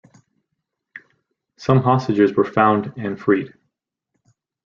[1.57, 3.53] Some hostages were found and freed.